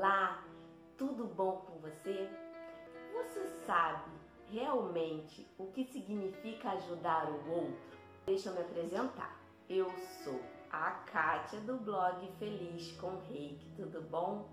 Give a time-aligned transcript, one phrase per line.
[0.00, 0.44] Olá,
[0.96, 2.30] tudo bom com você?
[3.14, 4.12] Você sabe
[4.48, 7.98] realmente o que significa ajudar o outro?
[8.24, 9.36] Deixa eu me apresentar.
[9.68, 9.90] Eu
[10.22, 10.40] sou
[10.70, 14.48] a Kátia do blog Feliz com Reiki, tudo bom?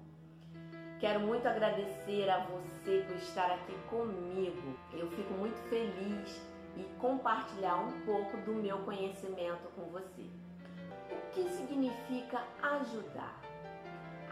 [1.00, 4.76] Quero muito agradecer a você por estar aqui comigo.
[4.94, 6.42] Eu fico muito feliz
[6.76, 10.28] e compartilhar um pouco do meu conhecimento com você.
[11.12, 13.45] O que significa ajudar?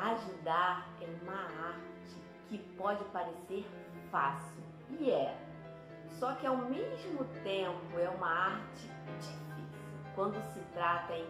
[0.04, 3.66] Ajudar é uma arte que pode parecer
[4.11, 5.34] fácil e é,
[6.20, 8.89] só que ao mesmo tempo é uma arte
[9.21, 9.80] difícil
[10.14, 11.25] quando se trata em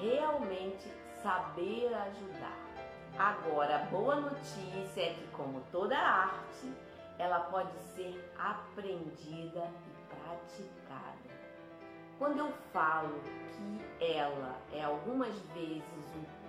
[0.00, 0.88] realmente
[1.22, 2.56] saber ajudar.
[3.18, 6.72] Agora, a boa notícia é que, como toda arte,
[7.18, 11.30] ela pode ser aprendida e praticada.
[12.18, 15.82] Quando eu falo que ela é algumas vezes
[16.16, 16.41] um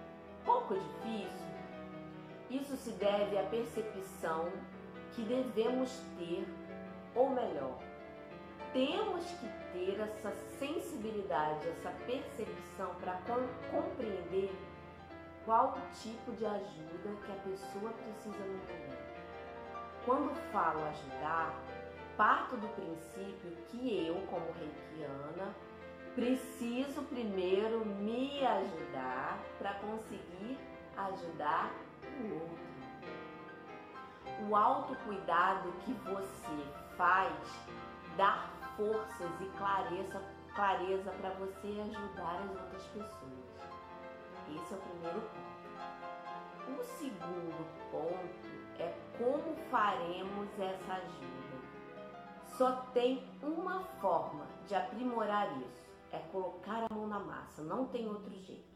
[0.45, 1.53] pouco difícil,
[2.49, 4.51] isso se deve à percepção
[5.13, 6.47] que devemos ter,
[7.15, 7.79] ou melhor,
[8.73, 13.19] temos que ter essa sensibilidade, essa percepção para
[13.71, 14.51] compreender
[15.45, 19.03] qual tipo de ajuda que a pessoa precisa no momento.
[20.05, 21.55] Quando falo ajudar,
[22.17, 25.53] parto do princípio que eu, como reikiana,
[26.15, 30.59] Preciso primeiro me ajudar para conseguir
[30.95, 31.71] ajudar
[32.21, 32.63] o outro.
[34.47, 37.33] O autocuidado que você faz
[38.15, 38.47] dá
[38.77, 40.21] forças e clareza
[40.55, 43.43] clareza para você ajudar as outras pessoas.
[44.49, 46.79] Esse é o primeiro ponto.
[46.79, 51.33] O segundo ponto é como faremos essa ajuda.
[52.45, 55.82] Só tem uma forma de aprimorar isso
[56.13, 58.71] é colocar a mão na massa, não tem outro jeito.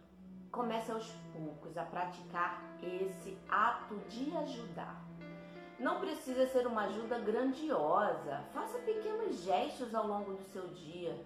[0.51, 4.99] Comece aos poucos a praticar esse ato de ajudar.
[5.79, 11.23] Não precisa ser uma ajuda grandiosa, faça pequenos gestos ao longo do seu dia.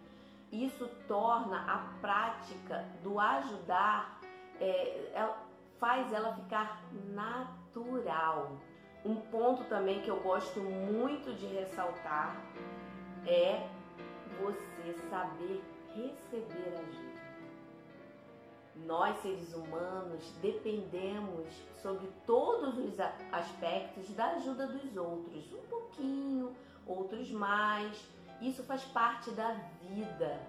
[0.51, 4.19] Isso torna a prática do ajudar,
[4.59, 5.33] é, é,
[5.79, 8.57] faz ela ficar natural.
[9.05, 12.35] Um ponto também que eu gosto muito de ressaltar
[13.25, 13.65] é
[14.41, 15.63] você saber
[15.95, 17.21] receber ajuda.
[18.85, 21.47] Nós, seres humanos, dependemos
[21.81, 22.99] sobre todos os
[23.31, 28.07] aspectos da ajuda dos outros, um pouquinho, outros mais.
[28.41, 30.39] Isso faz parte da vida.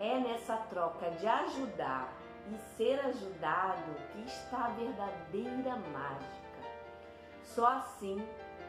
[0.00, 2.12] É nessa troca de ajudar
[2.52, 6.38] e ser ajudado que está a verdadeira mágica.
[7.44, 8.22] Só assim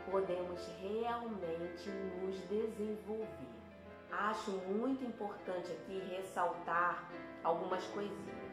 [0.09, 3.59] podemos realmente nos desenvolver
[4.11, 7.09] acho muito importante aqui ressaltar
[7.43, 8.49] algumas coisinhas.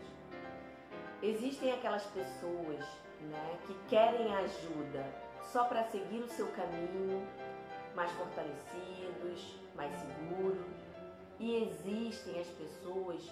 [1.22, 2.84] Existem aquelas pessoas
[3.20, 5.04] né, que querem ajuda
[5.52, 7.26] só para seguir o seu caminho,
[7.94, 10.64] mais fortalecidos, mais seguro.
[11.38, 13.30] E existem as pessoas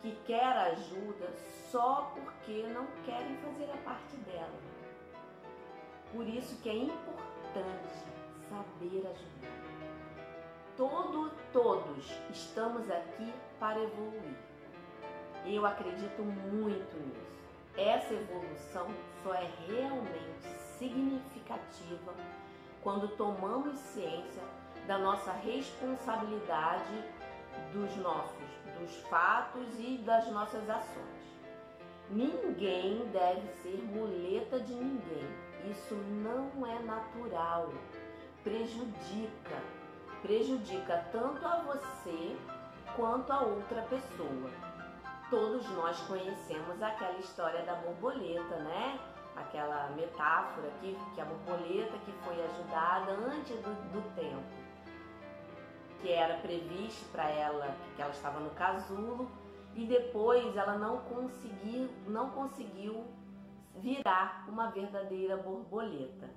[0.00, 1.32] que querem ajuda
[1.70, 4.58] só porque não querem fazer a parte dela.
[6.12, 7.94] Por isso que é importante
[8.48, 9.73] saber ajudar.
[10.76, 14.36] Todo, todos estamos aqui para evoluir.
[15.46, 17.44] Eu acredito muito nisso.
[17.76, 18.88] Essa evolução
[19.22, 22.12] só é realmente significativa
[22.82, 24.42] quando tomamos ciência
[24.88, 27.04] da nossa responsabilidade
[27.72, 31.24] dos nossos, dos fatos e das nossas ações.
[32.10, 35.28] Ninguém deve ser muleta de ninguém.
[35.70, 37.72] Isso não é natural.
[38.42, 39.83] Prejudica
[40.24, 42.34] prejudica tanto a você
[42.96, 44.50] quanto a outra pessoa.
[45.28, 48.98] Todos nós conhecemos aquela história da borboleta, né?
[49.36, 54.42] Aquela metáfora que, que a borboleta que foi ajudada antes do, do tempo,
[56.00, 59.30] que era previsto para ela, que ela estava no casulo,
[59.74, 63.04] e depois ela não conseguiu, não conseguiu
[63.76, 66.30] virar uma verdadeira borboleta.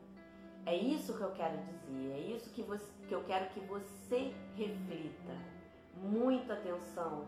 [0.67, 4.35] É isso que eu quero dizer, é isso que, você, que eu quero que você
[4.53, 5.33] reflita.
[5.95, 7.25] Muita atenção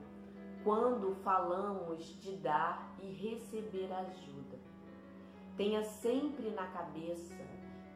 [0.61, 4.59] quando falamos de dar e receber ajuda.
[5.55, 7.41] Tenha sempre na cabeça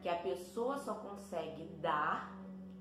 [0.00, 2.34] que a pessoa só consegue dar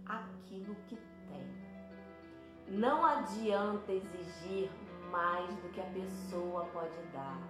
[0.05, 0.95] aquilo que
[1.27, 2.77] tem.
[2.77, 4.71] Não adianta exigir
[5.11, 7.41] mais do que a pessoa pode dar.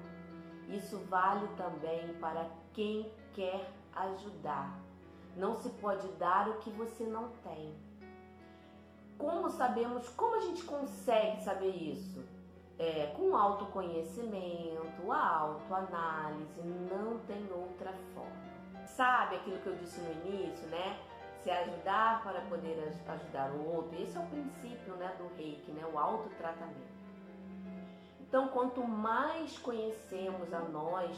[0.69, 4.81] Isso vale também para quem quer ajudar
[5.35, 7.73] não se pode dar o que você não tem.
[9.17, 12.23] Como sabemos, como a gente consegue saber isso?
[12.77, 18.43] É, com autoconhecimento, a autoanálise, não tem outra forma.
[18.85, 20.99] sabe aquilo que eu disse no início, né?
[21.41, 24.01] Se ajudar para poder ajudar o outro.
[24.01, 25.85] Esse é o princípio né, do reiki, né?
[25.85, 26.93] o autotratamento.
[28.19, 31.15] Então, quanto mais conhecemos a nós,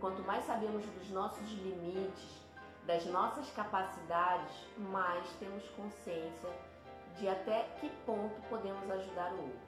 [0.00, 2.40] quanto mais sabemos dos nossos limites,
[2.90, 6.50] das nossas capacidades, mais temos consciência
[7.16, 9.60] de até que ponto podemos ajudar o outro.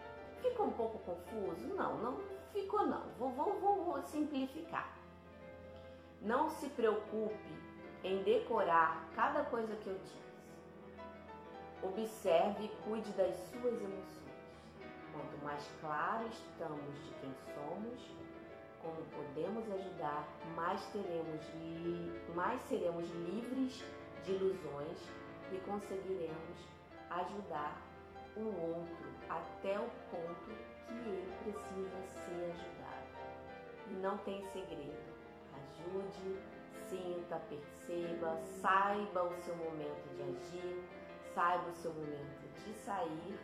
[0.42, 1.68] Ficou um pouco confuso?
[1.68, 2.20] Não, não
[2.52, 3.04] ficou não.
[3.20, 4.92] Vou, vou, vou, vou simplificar.
[6.20, 7.54] Não se preocupe
[8.02, 10.22] em decorar cada coisa que eu disse.
[11.80, 14.32] Observe e cuide das suas emoções.
[15.12, 18.00] Quanto mais claro estamos de quem somos,
[18.82, 21.40] como podemos ajudar, mais teremos
[22.34, 23.84] mais seremos livres
[24.24, 24.98] de ilusões
[25.52, 26.58] e conseguiremos
[27.10, 27.80] ajudar
[28.36, 30.50] o outro até o ponto
[30.86, 32.92] que ele precisa ser ajudado.
[33.90, 35.12] E não tem segredo.
[35.54, 36.38] Ajude,
[36.88, 40.84] sinta, perceba, saiba o seu momento de agir,
[41.34, 43.38] saiba o seu momento de sair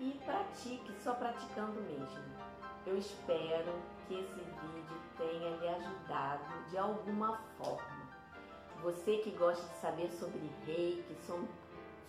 [0.00, 2.63] e pratique, só praticando mesmo.
[2.86, 3.72] Eu espero
[4.06, 8.04] que esse vídeo tenha lhe ajudado de alguma forma.
[8.82, 11.16] Você que gosta de saber sobre reiki,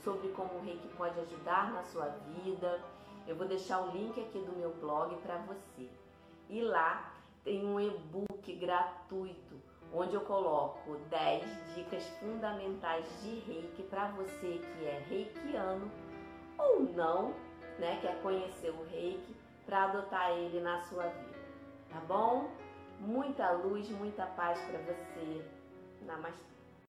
[0.04, 2.82] sobre como o reiki pode ajudar na sua vida,
[3.26, 5.90] eu vou deixar o link aqui do meu blog para você.
[6.50, 7.14] E lá
[7.44, 9.56] tem um e-book gratuito
[9.94, 15.90] onde eu coloco 10 dicas fundamentais de reiki para você que é reikiano
[16.58, 17.34] ou não
[17.80, 21.36] né, quer conhecer o reiki, para adotar ele na sua vida.
[21.90, 22.50] Tá bom?
[23.00, 25.46] Muita luz, muita paz para você.
[26.02, 26.55] Namastê.